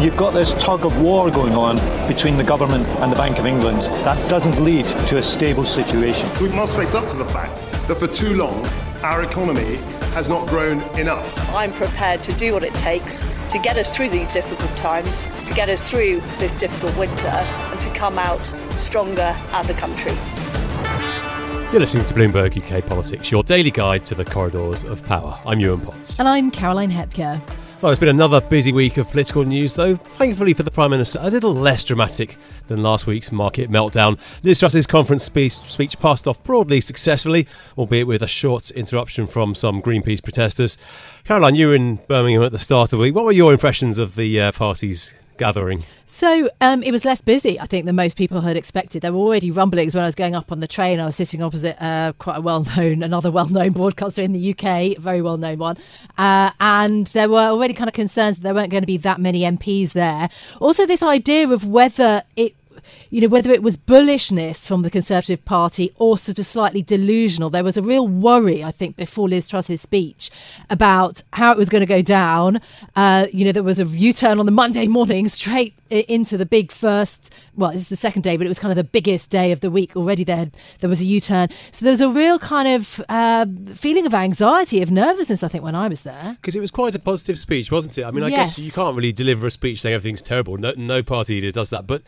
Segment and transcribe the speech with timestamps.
[0.00, 3.46] You've got this tug of war going on between the government and the Bank of
[3.46, 3.82] England.
[4.04, 6.30] That doesn't lead to a stable situation.
[6.40, 7.56] We must face up to the fact
[7.88, 8.64] that for too long,
[9.02, 9.74] our economy
[10.14, 11.36] has not grown enough.
[11.52, 15.52] I'm prepared to do what it takes to get us through these difficult times, to
[15.52, 20.12] get us through this difficult winter, and to come out stronger as a country.
[21.72, 25.40] You're listening to Bloomberg UK Politics, your daily guide to the corridors of power.
[25.44, 26.20] I'm Yuan Potts.
[26.20, 27.42] And I'm Caroline Hepker.
[27.80, 31.20] Well, it's been another busy week of political news, though thankfully for the Prime Minister,
[31.22, 32.36] a little less dramatic
[32.66, 34.18] than last week's market meltdown.
[34.42, 39.54] Liz Truss's conference speech, speech passed off broadly successfully, albeit with a short interruption from
[39.54, 40.76] some Greenpeace protesters.
[41.22, 43.14] Caroline, you were in Birmingham at the start of the week.
[43.14, 45.84] What were your impressions of the uh, party's gathering?
[46.06, 49.02] So um, it was less busy, I think, than most people had expected.
[49.02, 51.00] There were already rumblings when I was going up on the train.
[51.00, 55.22] I was sitting opposite uh, quite a well-known, another well-known broadcaster in the UK, very
[55.22, 55.76] well-known one,
[56.16, 59.20] uh, and there were already kind of concerns that there weren't going to be that
[59.20, 60.28] many MPs there.
[60.60, 62.54] Also, this idea of whether it
[63.10, 67.50] you know, whether it was bullishness from the Conservative Party or sort of slightly delusional.
[67.50, 70.30] There was a real worry, I think, before Liz Truss's speech
[70.70, 72.60] about how it was going to go down.
[72.96, 76.44] Uh, you know, there was a U turn on the Monday morning straight into the
[76.44, 79.52] big first well it's the second day but it was kind of the biggest day
[79.52, 80.50] of the week already there
[80.80, 84.82] there was a u-turn so there was a real kind of uh, feeling of anxiety
[84.82, 87.72] of nervousness i think when i was there because it was quite a positive speech
[87.72, 88.56] wasn't it i mean i yes.
[88.56, 91.70] guess you can't really deliver a speech saying everything's terrible no, no party leader does
[91.70, 92.02] that but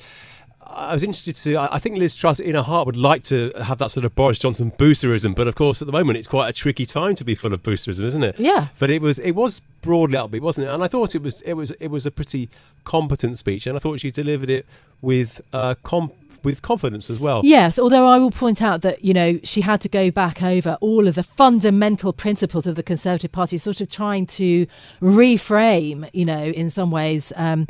[0.73, 1.59] I was interested to.
[1.59, 4.39] I think Liz Truss, in her heart, would like to have that sort of Boris
[4.39, 7.35] Johnson boosterism, but of course, at the moment, it's quite a tricky time to be
[7.35, 8.39] full of boosterism, isn't it?
[8.39, 8.69] Yeah.
[8.79, 10.71] But it was it was broadly upbeat, wasn't it?
[10.71, 12.49] And I thought it was it was it was a pretty
[12.85, 14.67] competent speech, and I thought she delivered it
[15.03, 16.15] with uh, comp-
[16.45, 17.43] with confidence as well.
[17.45, 20.77] Yes, although I will point out that, you know, she had to go back over
[20.81, 24.67] all of the fundamental principles of the Conservative Party, sort of trying to
[25.01, 27.67] reframe, you know, in some ways, um,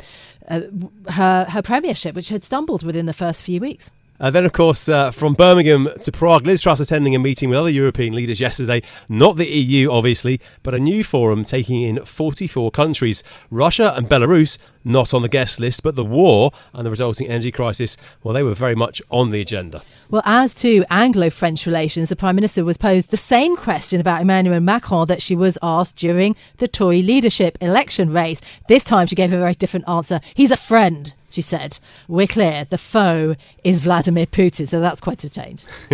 [0.47, 0.61] uh,
[1.09, 3.91] her, her premiership, which had stumbled within the first few weeks.
[4.21, 7.57] Uh, then, of course, uh, from Birmingham to Prague, Liz Truss attending a meeting with
[7.57, 8.83] other European leaders yesterday.
[9.09, 13.23] Not the EU, obviously, but a new forum taking in 44 countries.
[13.49, 17.51] Russia and Belarus not on the guest list, but the war and the resulting energy
[17.51, 19.81] crisis, well, they were very much on the agenda.
[20.11, 24.21] Well, as to Anglo French relations, the Prime Minister was posed the same question about
[24.21, 28.39] Emmanuel Macron that she was asked during the Tory leadership election race.
[28.67, 30.19] This time she gave a very different answer.
[30.35, 31.79] He's a friend she said.
[32.07, 35.65] We're clear, the foe is Vladimir Putin, so that's quite a change.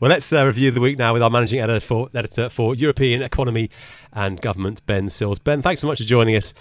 [0.00, 3.22] well, let's uh, review the week now with our managing editor for, editor for European
[3.22, 3.70] Economy
[4.12, 5.38] and Government, Ben Sills.
[5.38, 6.54] Ben, thanks so much for joining us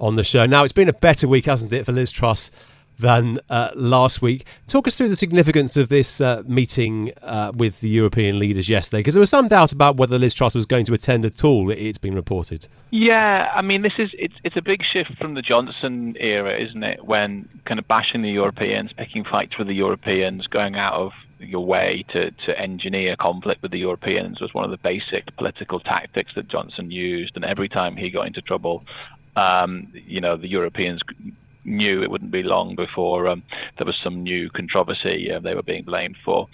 [0.00, 0.46] on the show.
[0.46, 2.50] Now, it's been a better week, hasn't it, for Liz Truss
[2.98, 4.46] than uh, last week.
[4.66, 9.00] Talk us through the significance of this uh, meeting uh, with the European leaders yesterday,
[9.00, 11.70] because there was some doubt about whether Liz Truss was going to attend at all.
[11.70, 12.68] It's been reported.
[12.90, 16.82] Yeah, I mean, this is it's it's a big shift from the Johnson era, isn't
[16.82, 17.04] it?
[17.04, 21.64] When kind of bashing the Europeans, picking fights with the Europeans, going out of your
[21.64, 26.32] way to, to engineer conflict with the Europeans was one of the basic political tactics
[26.34, 27.36] that Johnson used.
[27.36, 28.84] And every time he got into trouble,
[29.36, 31.00] um, you know, the Europeans
[31.64, 33.42] knew it wouldn't be long before um,
[33.78, 36.48] there was some new controversy uh, they were being blamed for.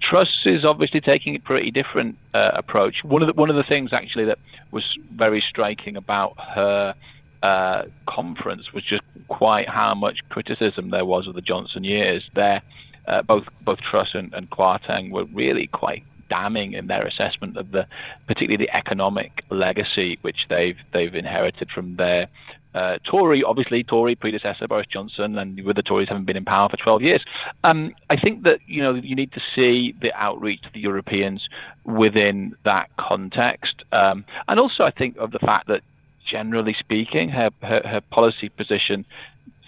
[0.00, 3.02] Truss is obviously taking a pretty different uh, approach.
[3.02, 4.38] One of the one of the things actually that
[4.70, 6.94] was very striking about her
[7.42, 12.28] uh, conference was just quite how much criticism there was of the Johnson years.
[12.34, 12.62] There,
[13.06, 17.70] uh, both both Truss and, and Kwarteng were really quite damning in their assessment of
[17.70, 17.86] the,
[18.26, 22.28] particularly the economic legacy which they've they've inherited from their
[22.74, 26.68] uh, Tory, obviously Tory predecessor Boris Johnson, and with the Tories having been in power
[26.68, 27.24] for 12 years.
[27.64, 31.48] Um, I think that you know you need to see the outreach to the Europeans
[31.84, 35.82] within that context, um, and also I think of the fact that
[36.30, 39.06] generally speaking, her her, her policy positions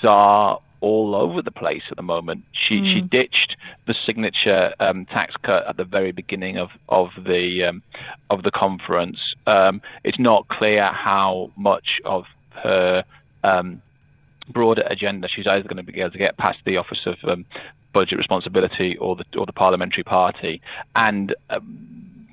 [0.02, 2.44] are all over the place at the moment.
[2.52, 2.94] She mm.
[2.94, 3.56] she ditched
[3.86, 7.82] the signature um, tax cut at the very beginning of of the um,
[8.30, 9.18] of the conference.
[9.46, 13.04] Um, it's not clear how much of her
[13.44, 13.82] um,
[14.48, 17.44] broader agenda she's either going to be able to get past the Office of um,
[17.92, 20.60] Budget Responsibility or the or the Parliamentary Party,
[20.94, 22.28] and um,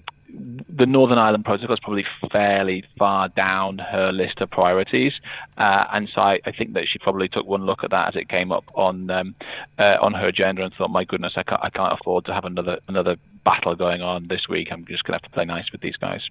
[0.70, 5.14] the Northern Ireland Protocol is probably fairly far down her list of priorities,
[5.58, 8.16] uh, and so I, I, think that she probably took one look at that as
[8.16, 9.36] it came up on um,
[9.80, 12.46] uh, on her agenda and thought, "My goodness, I can't, I can't afford to have
[12.46, 14.68] another another battle going on this week.
[14.72, 16.22] I'm just going to have to play nice with these guys."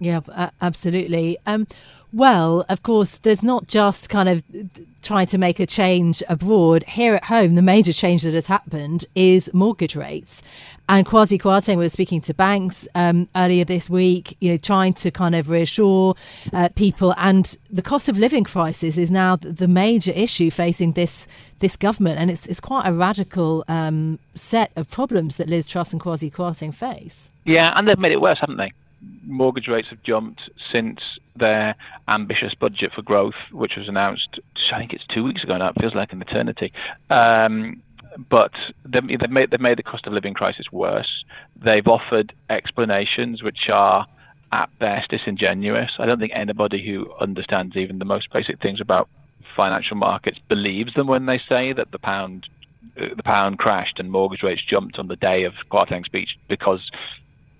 [0.00, 0.20] Yeah,
[0.60, 1.38] absolutely.
[1.46, 1.66] Um,
[2.12, 4.42] well, of course, there's not just kind of
[5.02, 6.84] trying to make a change abroad.
[6.84, 10.42] Here at home, the major change that has happened is mortgage rates.
[10.90, 15.10] And Kwasi Kwarteng was speaking to banks um, earlier this week, you know, trying to
[15.10, 16.14] kind of reassure
[16.54, 17.14] uh, people.
[17.18, 21.26] And the cost of living crisis is now the major issue facing this
[21.58, 25.92] this government, and it's it's quite a radical um, set of problems that Liz Truss
[25.92, 27.28] and Kwasi Kwarteng face.
[27.44, 28.72] Yeah, and they've made it worse, haven't they?
[29.24, 30.42] Mortgage rates have jumped
[30.72, 30.98] since
[31.36, 31.74] their
[32.08, 34.40] ambitious budget for growth, which was announced,
[34.72, 35.68] I think it's two weeks ago now.
[35.68, 36.72] It feels like an eternity.
[37.10, 37.82] Um,
[38.30, 38.52] but
[38.84, 41.24] they've, made, they've made the cost of living crisis worse.
[41.62, 44.06] They've offered explanations which are
[44.50, 45.90] at best disingenuous.
[45.98, 49.08] I don't think anybody who understands even the most basic things about
[49.56, 52.48] financial markets believes them when they say that the pound
[52.96, 56.90] the pound crashed and mortgage rates jumped on the day of Kwarteng's speech because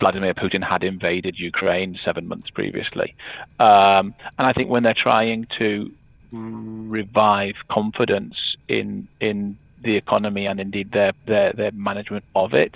[0.00, 3.15] Vladimir Putin had invaded Ukraine seven months previously.
[3.59, 5.91] Um, and I think when they're trying to
[6.33, 8.35] revive confidence
[8.69, 12.75] in in the economy and indeed their, their, their management of it,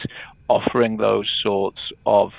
[0.49, 2.33] offering those sorts of,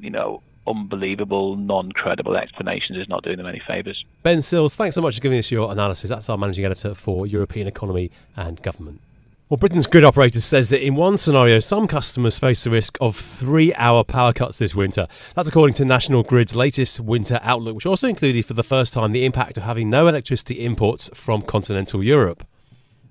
[0.00, 4.04] you know, unbelievable, non-credible explanations is not doing them any favours.
[4.22, 6.08] Ben Sills, thanks so much for giving us your analysis.
[6.08, 9.00] That's our managing editor for European economy and government.
[9.52, 13.14] Well, Britain's grid operator says that in one scenario, some customers face the risk of
[13.14, 15.06] three hour power cuts this winter.
[15.34, 19.12] That's according to National Grid's latest winter outlook, which also included for the first time
[19.12, 22.46] the impact of having no electricity imports from continental Europe.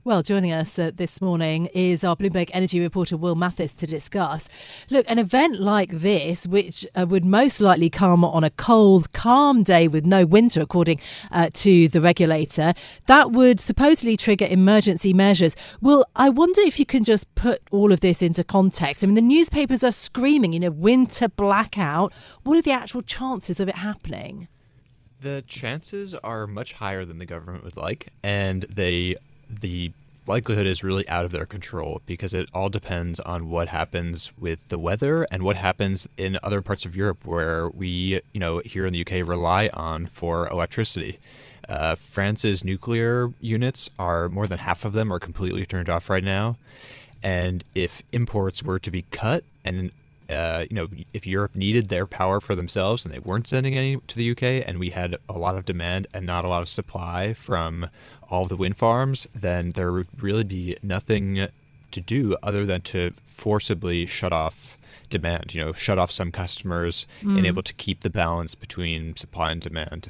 [0.03, 4.50] Well, joining us uh, this morning is our Bloomberg energy reporter Will Mathis to discuss.
[4.89, 9.62] Look, an event like this, which uh, would most likely come on a cold, calm
[9.62, 11.00] day with no winter, according
[11.30, 12.74] uh, to the regulator,
[13.06, 15.56] that would supposedly trigger emergency measures.
[15.81, 19.04] Well, I wonder if you can just put all of this into context.
[19.04, 22.12] I mean, the newspapers are screaming, you know, winter blackout.
[22.42, 24.47] What are the actual chances of it happening?
[25.19, 29.18] The chances are much higher than the government would like, and they
[29.59, 29.92] the
[30.27, 34.68] likelihood is really out of their control because it all depends on what happens with
[34.69, 38.86] the weather and what happens in other parts of Europe where we, you know, here
[38.86, 41.19] in the UK rely on for electricity.
[41.68, 46.24] Uh, France's nuclear units are more than half of them are completely turned off right
[46.24, 46.57] now.
[47.24, 49.92] And if imports were to be cut and
[50.31, 53.97] uh, you know, if Europe needed their power for themselves and they weren't sending any
[54.07, 56.69] to the UK, and we had a lot of demand and not a lot of
[56.69, 57.89] supply from
[58.31, 61.48] all of the wind farms, then there would really be nothing
[61.92, 64.78] to do other than to forcibly shut off
[65.10, 65.54] demand.
[65.54, 67.38] You know, shut off some customers mm.
[67.38, 70.07] and able to keep the balance between supply and demand.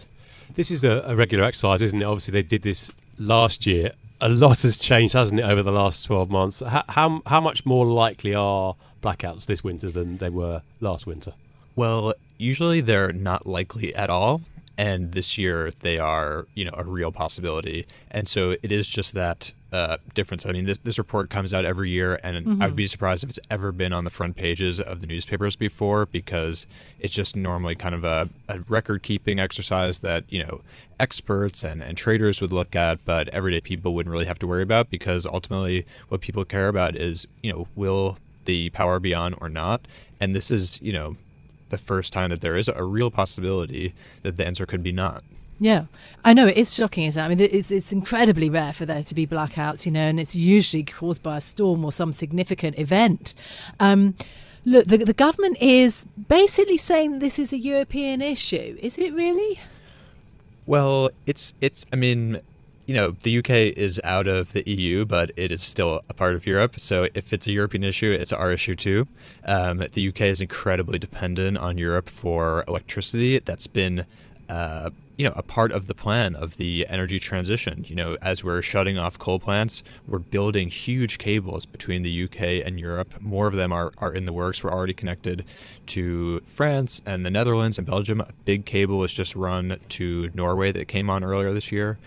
[0.53, 2.06] This is a, a regular exercise, isn't it?
[2.06, 3.91] Obviously, they did this last year.
[4.19, 6.59] A lot has changed, hasn't it, over the last twelve months?
[6.59, 11.33] How how, how much more likely are blackouts this winter than they were last winter?
[11.75, 14.41] Well, usually they're not likely at all.
[14.77, 17.85] And this year they are, you know, a real possibility.
[18.09, 20.45] And so it is just that uh, difference.
[20.45, 22.62] I mean, this, this report comes out every year, and mm-hmm.
[22.62, 25.56] I would be surprised if it's ever been on the front pages of the newspapers
[25.56, 26.65] before because
[27.00, 30.62] it's just normally kind of a, a record keeping exercise that, you know,
[31.00, 34.63] experts and, and traders would look at, but everyday people wouldn't really have to worry
[34.63, 39.33] about because ultimately what people care about is, you know, will the power be on
[39.35, 39.87] or not.
[40.19, 41.16] And this is, you know,
[41.71, 45.23] the first time that there is a real possibility that the answer could be not.
[45.59, 45.85] Yeah,
[46.25, 47.23] I know it is shocking, isn't it?
[47.23, 50.35] I mean, it's it's incredibly rare for there to be blackouts, you know, and it's
[50.35, 53.35] usually caused by a storm or some significant event.
[53.80, 54.16] Um,
[54.66, 58.75] look, the, the government is basically saying this is a European issue.
[58.81, 59.59] Is it really?
[60.66, 61.85] Well, it's it's.
[61.94, 62.42] I mean,
[62.92, 66.36] you know, the UK is out of the EU, but it is still a part
[66.36, 66.78] of Europe.
[66.78, 69.07] So if it's a European issue, it's our issue too.
[69.45, 73.40] Um, the UK is incredibly dependent on Europe for electricity.
[73.40, 74.06] That's been,
[74.50, 77.86] uh, you know, a part of the plan of the energy transition.
[77.88, 82.66] You know, as we're shutting off coal plants, we're building huge cables between the UK
[82.66, 83.21] and Europe.
[83.21, 84.66] More of them are, are in the works.
[84.66, 85.45] We're already connected
[85.86, 88.19] to France and the Netherlands and Belgium.
[88.19, 91.98] A big cable was just run to Norway that came on earlier this year.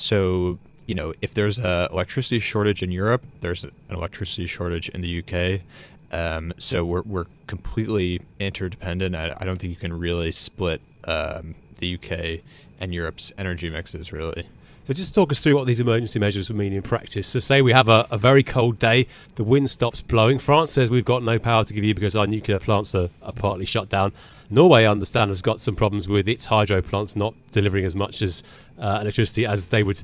[0.00, 5.02] So, you know, if there's an electricity shortage in Europe, there's an electricity shortage in
[5.02, 5.60] the UK.
[6.12, 9.14] Um, so we're, we're completely interdependent.
[9.14, 12.40] I, I, don't think you can really split um, the UK
[12.80, 14.48] and Europe's energy mixes, really.
[14.86, 17.28] So just talk us through what these emergency measures would mean in practice.
[17.28, 20.40] So, say we have a, a very cold day, the wind stops blowing.
[20.40, 23.32] France says we've got no power to give you because our nuclear plants are, are
[23.32, 24.12] partly shut down.
[24.52, 28.20] Norway, I understand, has got some problems with its hydro plants not delivering as much
[28.20, 28.42] as
[28.80, 30.02] uh, electricity as they would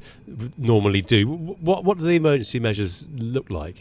[0.59, 1.27] normally do.
[1.27, 3.77] What what do the emergency measures look like?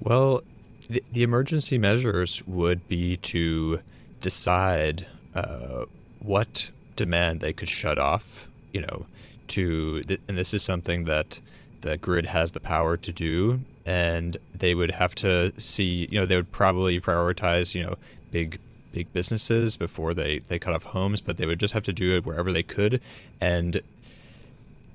[0.00, 0.42] Well,
[0.88, 3.80] the, the emergency measures would be to
[4.20, 5.84] decide uh,
[6.20, 8.48] what demand they could shut off.
[8.72, 9.06] You know,
[9.48, 11.38] to and this is something that
[11.82, 16.08] the grid has the power to do, and they would have to see.
[16.10, 17.74] You know, they would probably prioritize.
[17.74, 17.96] You know,
[18.30, 18.58] big
[18.92, 22.16] big businesses before they they cut off homes, but they would just have to do
[22.16, 23.00] it wherever they could,
[23.40, 23.80] and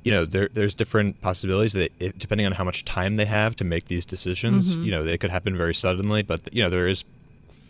[0.07, 3.57] you know there there's different possibilities that it, depending on how much time they have
[3.57, 4.85] to make these decisions, mm-hmm.
[4.85, 7.03] you know they could happen very suddenly, but you know there is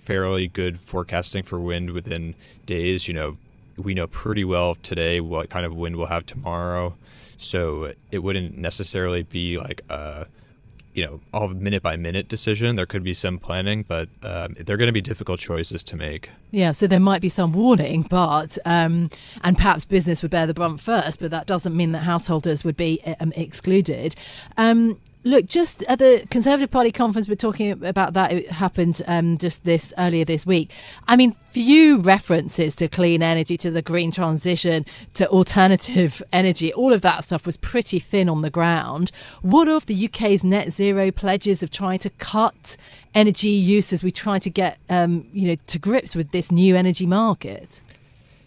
[0.03, 2.36] fairly good forecasting for wind within
[2.67, 3.08] days.
[3.08, 3.38] You know
[3.75, 6.94] we know pretty well today what kind of wind we'll have tomorrow,
[7.39, 10.27] so it wouldn't necessarily be like a
[10.98, 12.75] you know all minute by minute decision.
[12.75, 16.30] There could be some planning, but um, they're going to be difficult choices to make.
[16.50, 19.12] Yeah, so there might be some warning, but um,
[19.44, 22.75] and perhaps business would bear the brunt first, but that doesn't mean that householders would
[22.75, 24.16] be um, excluded.
[24.58, 28.31] Um, Look, just at the Conservative Party conference, we're talking about that.
[28.31, 30.72] It happened um, just this earlier this week.
[31.05, 36.74] I mean, few references to clean energy, to the green transition, to alternative energy.
[36.74, 39.12] All of that stuff was pretty thin on the ground.
[39.41, 42.77] What of the UK's net zero pledges of trying to cut
[43.13, 46.74] energy use as we try to get, um, you know, to grips with this new
[46.77, 47.81] energy market?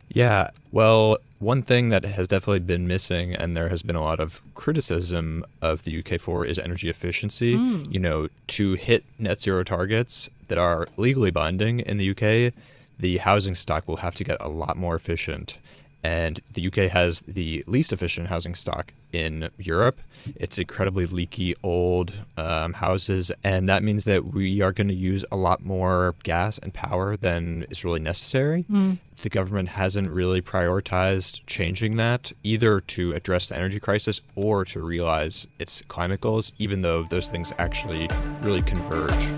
[0.09, 4.21] Yeah, well, one thing that has definitely been missing, and there has been a lot
[4.21, 7.57] of criticism of the UK for, is energy efficiency.
[7.57, 7.93] Mm.
[7.93, 12.53] You know, to hit net zero targets that are legally binding in the UK,
[12.99, 15.57] the housing stock will have to get a lot more efficient.
[16.03, 19.99] And the UK has the least efficient housing stock in Europe.
[20.37, 25.25] It's incredibly leaky, old um, houses, and that means that we are going to use
[25.31, 28.65] a lot more gas and power than is really necessary.
[28.71, 28.99] Mm.
[29.23, 34.81] The government hasn't really prioritized changing that, either to address the energy crisis or to
[34.81, 38.09] realize its climate goals, even though those things actually
[38.41, 39.29] really converge.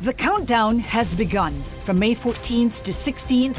[0.00, 1.60] The countdown has begun.
[1.84, 3.58] From May 14th to 16th,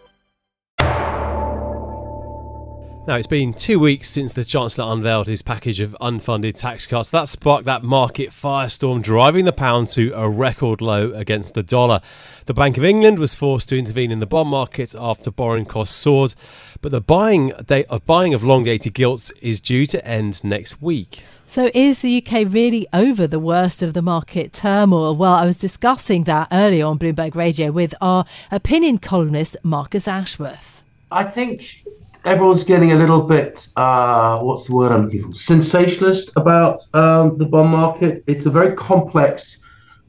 [3.07, 7.09] Now, it's been two weeks since the Chancellor unveiled his package of unfunded tax cuts.
[7.09, 12.01] That sparked that market firestorm, driving the pound to a record low against the dollar.
[12.45, 15.95] The Bank of England was forced to intervene in the bond market after borrowing costs
[15.95, 16.35] soared,
[16.83, 21.23] but the buying of buying of long dated gilts is due to end next week.
[21.47, 25.15] So, is the UK really over the worst of the market turmoil?
[25.15, 30.83] Well, I was discussing that earlier on Bloomberg Radio with our opinion columnist, Marcus Ashworth.
[31.11, 31.83] I think
[32.25, 35.33] everyone's getting a little bit uh, what's the word I'm looking for?
[35.33, 38.23] Sensationalist about um, the bond market.
[38.27, 39.59] It's a very complex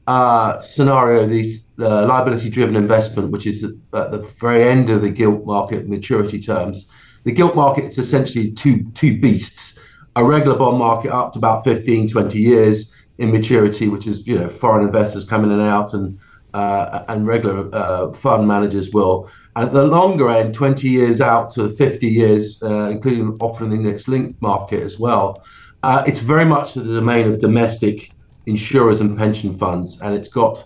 [0.07, 1.27] uh, scenario.
[1.27, 6.39] These uh, liability-driven investment, which is at the very end of the gilt market maturity
[6.39, 6.87] terms.
[7.23, 9.79] The gilt market is essentially two two beasts.
[10.15, 14.37] A regular bond market up to about 15, 20 years in maturity, which is you
[14.37, 16.19] know foreign investors coming in and out, and
[16.53, 21.69] uh, and regular uh, fund managers will at the longer end, 20 years out to
[21.69, 25.43] 50 years, uh, including often the index linked market as well,
[25.83, 28.11] uh, it's very much the domain of domestic
[28.45, 30.01] insurers and pension funds.
[30.01, 30.63] And it's got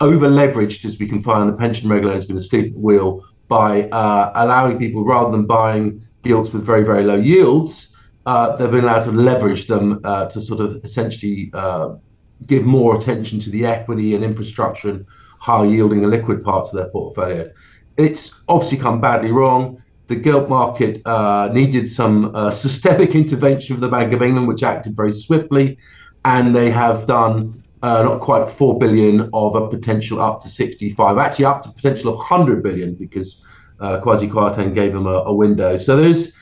[0.00, 3.24] over leveraged, as we can find, the pension regulator has been asleep at the wheel
[3.48, 7.88] by uh, allowing people, rather than buying gilts with very, very low yields,
[8.26, 11.94] uh, they've been allowed to leverage them uh, to sort of essentially uh,
[12.46, 15.06] give more attention to the equity and infrastructure and
[15.38, 17.50] high yielding and liquid parts of their portfolio
[17.98, 19.82] it's obviously come badly wrong.
[20.06, 24.62] The gilt market uh, needed some uh, systemic intervention of the Bank of England, which
[24.62, 25.78] acted very swiftly.
[26.24, 31.18] and they have done uh, not quite four billion of a potential up to 65,
[31.18, 33.44] actually up to potential of 100 billion because
[33.80, 35.76] uh, Kwasi Kwarteng gave them a, a window.
[35.76, 36.32] So there's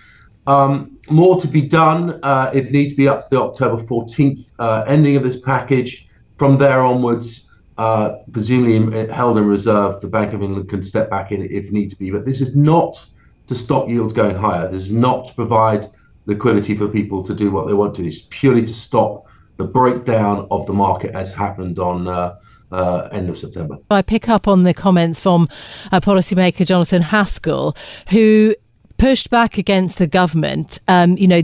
[0.47, 2.19] um, more to be done.
[2.23, 6.09] Uh, it needs to be up to the October 14th uh, ending of this package.
[6.37, 7.46] From there onwards,
[7.79, 11.95] uh, presumably held in reserve, the Bank of England can step back in if needs
[11.95, 12.11] be.
[12.11, 13.05] But this is not
[13.47, 14.71] to stop yields going higher.
[14.71, 15.87] This is not to provide
[16.27, 18.07] liquidity for people to do what they want to.
[18.07, 22.37] It's purely to stop the breakdown of the market as happened on uh,
[22.73, 23.79] uh, end of September.
[23.91, 25.49] I pick up on the comments from
[25.93, 27.77] uh, policymaker Jonathan Haskel,
[28.09, 28.55] who
[28.99, 30.79] pushed back against the government.
[30.89, 31.43] Um, you know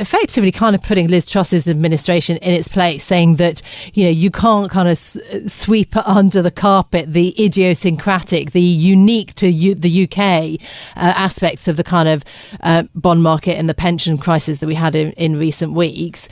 [0.00, 3.62] effectively kind of putting Liz Truss's administration in its place, saying that
[3.94, 9.34] you know you can't kind of s- sweep under the carpet the idiosyncratic, the unique
[9.34, 10.60] to U- the UK
[10.96, 12.24] uh, aspects of the kind of
[12.62, 16.28] uh, bond market and the pension crisis that we had in, in recent weeks.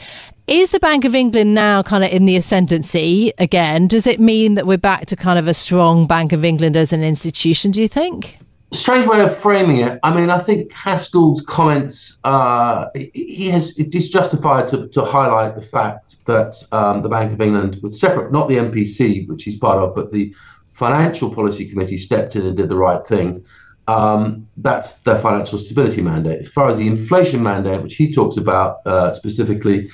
[0.46, 3.86] Is the Bank of England now kind of in the ascendancy again?
[3.86, 6.92] Does it mean that we're back to kind of a strong Bank of England as
[6.94, 7.70] an institution?
[7.70, 8.38] Do you think?
[8.72, 9.98] Strange way of framing it.
[10.02, 15.54] I mean, I think Haskel's comments, uh, he has it is justified to, to highlight
[15.54, 19.56] the fact that um, the Bank of England was separate, not the MPC, which he's
[19.56, 20.34] part of, but the
[20.74, 23.42] Financial Policy Committee stepped in and did the right thing.
[23.88, 26.42] Um, that's their financial stability mandate.
[26.42, 29.90] As far as the inflation mandate, which he talks about uh, specifically,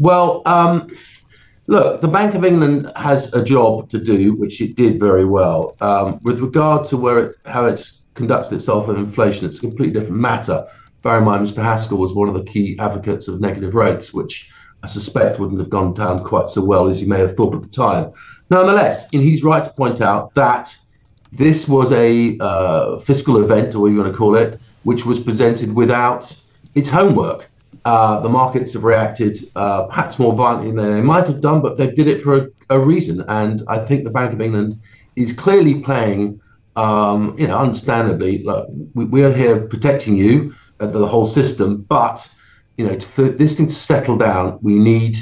[0.00, 0.90] well, um,
[1.68, 5.76] look, the Bank of England has a job to do, which it did very well.
[5.80, 9.46] Um, with regard to where it, how it's conducted itself on inflation.
[9.46, 10.66] It's a completely different matter.
[11.02, 11.62] Bear in mind, Mr.
[11.62, 14.50] Haskel was one of the key advocates of negative rates, which
[14.82, 17.62] I suspect wouldn't have gone down quite so well as you may have thought at
[17.62, 18.12] the time.
[18.50, 20.76] Nonetheless, he's right to point out that
[21.32, 25.18] this was a uh, fiscal event, or what you want to call it, which was
[25.20, 26.34] presented without
[26.74, 27.50] its homework.
[27.84, 31.76] Uh, the markets have reacted uh, perhaps more violently than they might have done, but
[31.76, 33.24] they did it for a, a reason.
[33.28, 34.80] And I think the Bank of England
[35.14, 36.40] is clearly playing
[36.76, 38.64] um, you know, understandably, like
[38.94, 42.28] we, we are here protecting you, uh, the, the whole system, but
[42.76, 45.18] you know, to, for this thing to settle down, we need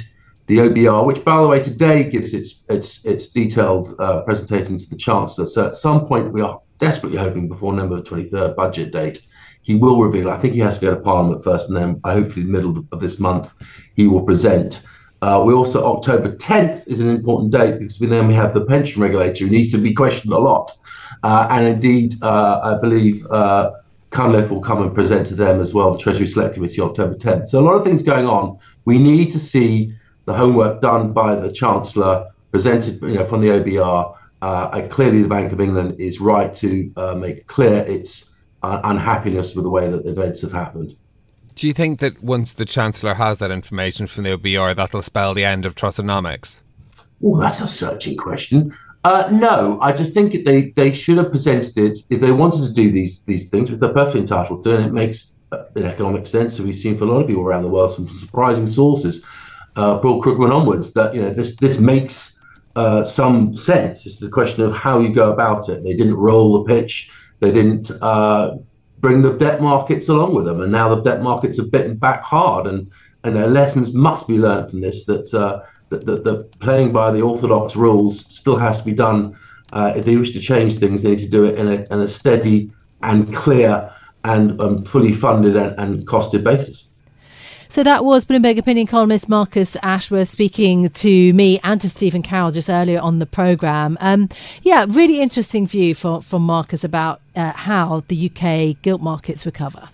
[0.47, 4.91] the OBR, which, by the way, today gives its its its detailed uh, presentation to
[4.91, 5.47] the Chancellor.
[5.47, 9.23] So at some point, we are desperately hoping before November 23rd budget date,
[9.63, 10.31] he will reveal.
[10.31, 13.01] I think he has to go to Parliament first, and then hopefully the middle of
[13.01, 13.55] this month,
[13.95, 14.83] he will present.
[15.23, 19.01] Uh, we also October 10th is an important date because then we have the pension
[19.01, 20.71] regulator who needs to be questioned a lot.
[21.25, 23.73] Uh, and indeed, uh, I believe uh,
[24.11, 27.49] Cunliffe will come and present to them as well, the Treasury Select Committee, October 10th.
[27.49, 28.59] So a lot of things going on.
[28.85, 33.49] We need to see the homework done by the Chancellor, presented you know, from the
[33.49, 34.15] OBR.
[34.43, 38.27] Uh, clearly, the Bank of England is right to uh, make clear its
[38.63, 40.95] uh, unhappiness with the way that the events have happened.
[41.55, 45.33] Do you think that once the Chancellor has that information from the OBR, that'll spell
[45.33, 46.61] the end of Trussonomics?
[47.25, 48.77] Oh, that's a searching question.
[49.05, 52.73] Uh, no, I just think they, they should have presented it if they wanted to
[52.73, 56.27] do these these things, which they're perfectly entitled to, and it makes uh, an economic
[56.27, 56.57] sense.
[56.57, 59.23] So we've seen for a lot of people around the world from surprising sources,
[59.77, 62.35] uh, Paul Krugman onwards, that you know this this makes
[62.77, 64.07] uh, some sense.
[64.07, 65.83] It's the question of how you go about it.
[65.83, 67.11] They didn't roll the pitch.
[67.41, 68.57] They didn't uh,
[69.01, 72.23] bring the debt markets along with them, and now the debt markets are bitten back
[72.23, 72.91] hard, and
[73.23, 75.05] and lessons must be learned from this.
[75.05, 75.31] That
[75.91, 79.37] the, the, playing by the orthodox rules still has to be done.
[79.73, 82.01] Uh, if they wish to change things, they need to do it in a, in
[82.01, 82.71] a steady
[83.03, 83.93] and clear
[84.25, 86.87] and um, fully funded and, and costed basis.
[87.69, 92.53] So that was Bloomberg opinion columnist Marcus Ashworth speaking to me and to Stephen Carroll
[92.53, 93.97] just earlier on the programme.
[94.01, 94.29] Um,
[94.63, 99.89] yeah, really interesting view from, from Marcus about uh, how the UK gilt markets recover.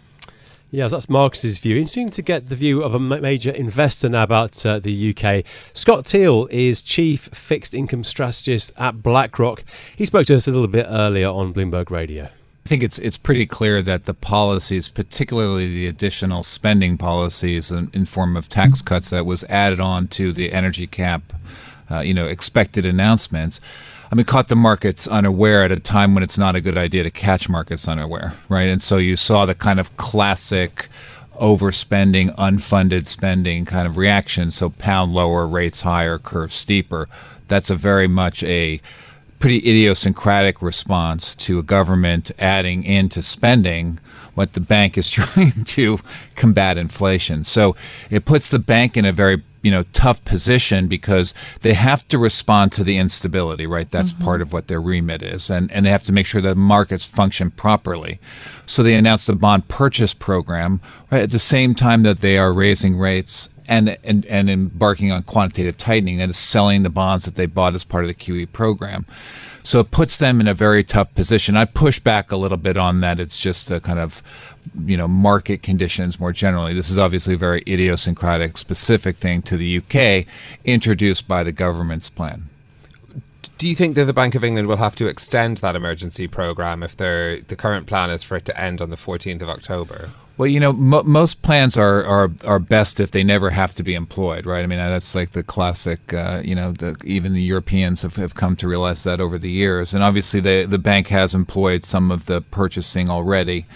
[0.72, 1.76] Yeah, that's Marcus's view.
[1.76, 5.44] Interesting to get the view of a major investor now about uh, the UK.
[5.72, 9.64] Scott Thiel is chief fixed income strategist at BlackRock.
[9.96, 12.24] He spoke to us a little bit earlier on Bloomberg Radio.
[12.24, 17.90] I think it's it's pretty clear that the policies, particularly the additional spending policies in,
[17.92, 21.32] in form of tax cuts that was added on to the energy cap,
[21.90, 23.60] uh, you know, expected announcements,
[24.12, 27.04] I mean, caught the markets unaware at a time when it's not a good idea
[27.04, 28.68] to catch markets unaware, right?
[28.68, 30.88] And so you saw the kind of classic
[31.40, 34.50] overspending, unfunded spending kind of reaction.
[34.50, 37.08] So pound lower, rates higher, curve steeper.
[37.48, 38.80] That's a very much a
[39.38, 43.98] pretty idiosyncratic response to a government adding into spending
[44.40, 46.00] what the bank is trying to
[46.34, 47.44] combat inflation.
[47.44, 47.76] So
[48.08, 52.16] it puts the bank in a very you know tough position because they have to
[52.16, 54.24] respond to the instability right that's mm-hmm.
[54.24, 57.04] part of what their remit is and and they have to make sure that markets
[57.04, 58.18] function properly
[58.64, 62.54] so they announced a bond purchase program right at the same time that they are
[62.54, 67.36] raising rates and, and and embarking on quantitative tightening, that is selling the bonds that
[67.36, 69.06] they bought as part of the QE program.
[69.62, 71.56] So it puts them in a very tough position.
[71.56, 73.20] I push back a little bit on that.
[73.20, 74.22] It's just a kind of,
[74.84, 76.74] you know, market conditions more generally.
[76.74, 80.26] This is obviously a very idiosyncratic, specific thing to the UK,
[80.64, 82.48] introduced by the government's plan.
[83.58, 86.82] Do you think that the Bank of England will have to extend that emergency program
[86.82, 90.10] if the current plan is for it to end on the 14th of October?
[90.40, 93.92] Well, you know, most plans are, are are best if they never have to be
[93.92, 94.64] employed, right?
[94.64, 96.14] I mean, that's like the classic.
[96.14, 99.50] Uh, you know, the, even the Europeans have, have come to realize that over the
[99.50, 103.66] years, and obviously the the bank has employed some of the purchasing already.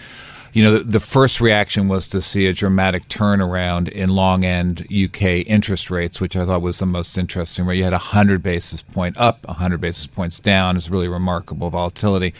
[0.53, 4.87] You know, the, the first reaction was to see a dramatic turnaround in long end
[4.91, 7.67] UK interest rates, which I thought was the most interesting.
[7.67, 11.09] Where you had a hundred basis point up, a hundred basis points down, is really
[11.09, 12.33] remarkable volatility.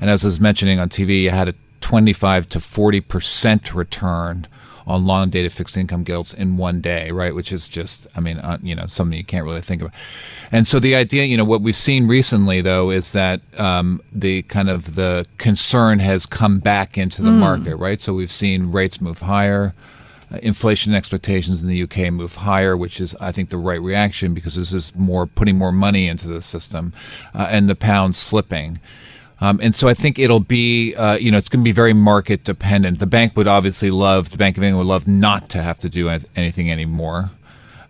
[0.00, 1.54] And as I was mentioning on TV, you had a
[1.88, 4.46] 25 to 40 percent return
[4.86, 7.34] on long dated fixed income gilts in one day, right?
[7.34, 9.94] Which is just, I mean, uh, you know, something you can't really think about.
[10.52, 14.42] And so the idea, you know, what we've seen recently though is that um, the
[14.42, 17.38] kind of the concern has come back into the mm.
[17.38, 17.98] market, right?
[17.98, 19.72] So we've seen rates move higher.
[20.30, 24.34] Uh, inflation expectations in the UK move higher, which is, I think, the right reaction
[24.34, 26.92] because this is more putting more money into the system,
[27.34, 28.78] uh, and the pound slipping.
[29.40, 31.92] Um, and so I think it'll be, uh, you know, it's going to be very
[31.92, 32.98] market dependent.
[32.98, 35.88] The bank would obviously love, the Bank of England would love not to have to
[35.88, 37.30] do anything anymore.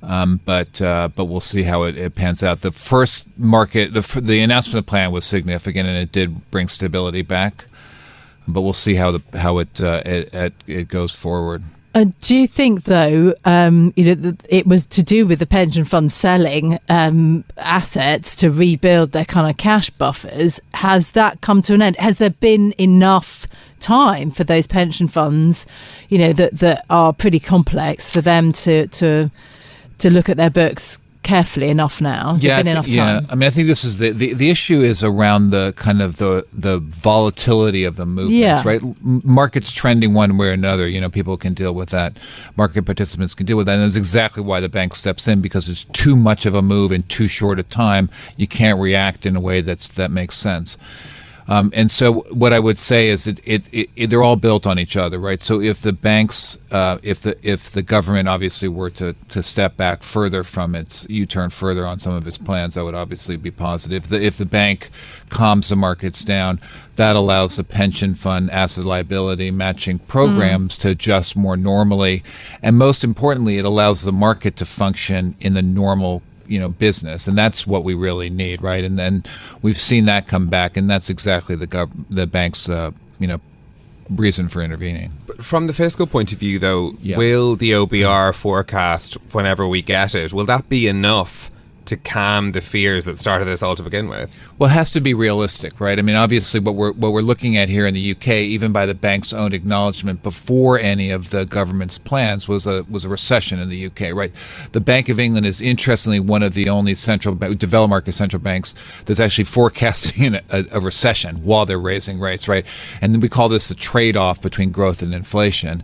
[0.01, 2.61] Um, but uh, but we'll see how it, it, pans out.
[2.61, 7.65] The first market, the, the announcement plan was significant, and it did bring stability back.
[8.47, 11.65] But we'll see how the how it uh, it, it, it goes forward.
[11.99, 15.85] Uh, do you think, though, um, you know, it was to do with the pension
[15.85, 20.61] funds selling um, assets to rebuild their kind of cash buffers?
[20.75, 21.97] Has that come to an end?
[21.97, 23.49] Has there been enough
[23.81, 25.67] time for those pension funds,
[26.09, 29.29] you know, that that are pretty complex for them to to
[29.99, 32.35] to look at their books carefully enough now?
[32.35, 33.21] Has yeah, enough yeah.
[33.29, 36.17] I mean, I think this is the, the the issue is around the kind of
[36.17, 38.63] the the volatility of the movements, yeah.
[38.65, 38.81] right?
[39.03, 40.89] Markets trending one way or another.
[40.89, 42.17] You know, people can deal with that.
[42.57, 45.69] Market participants can deal with that, and that's exactly why the bank steps in because
[45.69, 48.11] it's too much of a move in too short a time.
[48.37, 50.79] You can't react in a way that's that makes sense.
[51.49, 54.67] Um, and so, what I would say is that it, it, it, they're all built
[54.67, 55.41] on each other, right?
[55.41, 59.77] So, if the banks, uh, if the if the government obviously were to, to step
[59.79, 63.51] back further from its U-turn further on some of its plans, that would obviously be
[63.51, 64.05] positive.
[64.05, 64.91] If the, if the bank
[65.31, 66.61] calms the markets down,
[66.97, 70.83] that allows the pension fund asset liability matching programs mm.
[70.83, 72.23] to adjust more normally,
[72.63, 77.27] and most importantly, it allows the market to function in the normal you know business,
[77.27, 78.85] and that's what we really need, right?
[78.85, 79.25] And then
[79.63, 83.41] we've seen that come back, and that's exactly the gov- the bank's uh, you know
[84.11, 85.13] reason for intervening.
[85.27, 87.17] But from the fiscal point of view, though, yeah.
[87.17, 91.51] will the OBR forecast, whenever we get it, will that be enough?
[91.89, 94.39] To calm the fears that started this all to begin with?
[94.59, 95.99] Well, it has to be realistic, right?
[95.99, 98.87] I mean, obviously, what we're what we're looking at here in the UK, even by
[98.87, 103.59] the bank's own acknowledgement before any of the government's plans, was a was a recession
[103.59, 104.33] in the UK, right?
[104.73, 108.75] The Bank of England is interestingly one of the only central developed market central banks
[109.07, 112.65] that's actually forecasting a, a recession while they're raising rates, right?
[113.01, 115.83] And then we call this the trade-off between growth and inflation.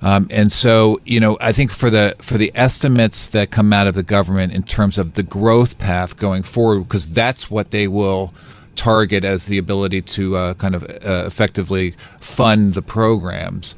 [0.00, 3.86] Um, and so, you know, I think for the for the estimates that come out
[3.86, 7.88] of the government in terms of the growth path going forward, because that's what they
[7.88, 8.32] will
[8.76, 13.74] target as the ability to uh, kind of uh, effectively fund the programs.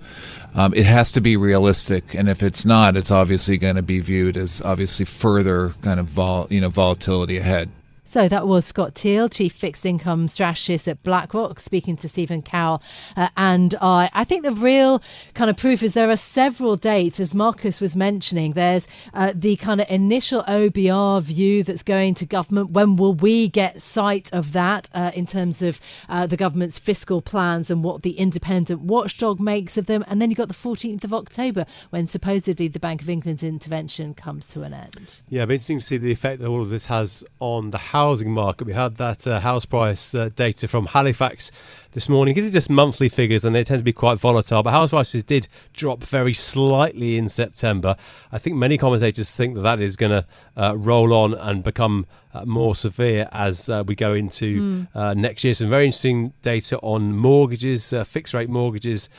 [0.55, 4.01] Um, it has to be realistic, and if it's not, it's obviously going to be
[4.01, 7.71] viewed as obviously further kind of vol- you know volatility ahead.
[8.11, 12.83] So that was Scott Thiel, Chief Fixed Income Strategist at BlackRock, speaking to Stephen Carroll.
[13.16, 15.01] Uh, and I, I think the real
[15.35, 18.55] kind of proof is there are several dates, as Marcus was mentioning.
[18.55, 22.70] There's uh, the kind of initial OBR view that's going to government.
[22.70, 27.23] When will we get sight of that uh, in terms of uh, the government's fiscal
[27.23, 30.05] plans and what the independent watchdog makes of them?
[30.09, 34.14] And then you've got the 14th of October, when supposedly the Bank of England's intervention
[34.14, 35.20] comes to an end.
[35.29, 37.79] Yeah, it'll be interesting to see the effect that all of this has on the
[37.79, 38.67] House housing market.
[38.67, 41.53] We had that uh, house price uh, data from Halifax
[41.93, 42.35] this morning.
[42.35, 44.63] These are just monthly figures and they tend to be quite volatile.
[44.63, 47.97] But house prices did drop very slightly in September.
[48.33, 52.07] I think many commentators think that that is going to uh, roll on and become
[52.33, 55.17] uh, more severe as uh, we go into mm.
[55.17, 55.53] next year.
[55.53, 59.11] Some very interesting data on mortgages, uh, fixed rate mortgages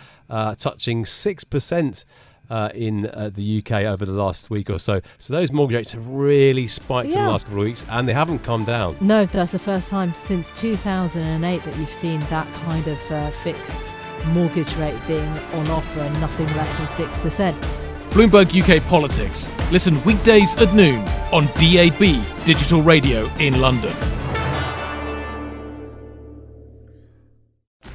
[0.58, 2.06] touching 6%
[2.52, 5.02] uh, in uh, the UK over the last week or so.
[5.18, 7.20] So those mortgage rates have really spiked yeah.
[7.20, 8.98] in the last couple of weeks, and they haven't come down.
[9.00, 13.96] No, that's the first time since 2008 that you've seen that kind of uh, fixed
[14.28, 17.60] mortgage rate being on offer, nothing less than six percent.
[18.12, 19.50] Bloomberg UK Politics.
[19.72, 24.21] Listen weekdays at noon on DAB Digital Radio in London.